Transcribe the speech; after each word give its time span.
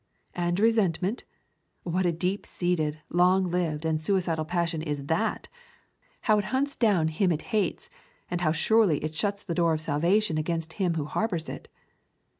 And 0.33 0.59
resentment, 0.59 1.25
what 1.83 2.07
a 2.07 2.11
deep 2.11 2.47
seated, 2.47 2.97
long 3.11 3.51
lived, 3.51 3.85
and 3.85 4.01
suicidal 4.01 4.45
passion 4.45 4.81
is 4.81 5.05
that! 5.05 5.47
How 6.21 6.39
it 6.39 6.45
hunts 6.45 6.75
down 6.75 7.07
him 7.09 7.31
it 7.31 7.43
hates, 7.53 7.87
and 8.27 8.41
how 8.41 8.51
surely 8.51 8.97
it 9.03 9.13
shuts 9.13 9.43
the 9.43 9.53
door 9.53 9.73
of 9.75 9.81
salvation 9.81 10.39
against 10.39 10.73
him 10.81 10.95
who 10.95 11.05
harbours 11.05 11.47
it! 11.47 11.67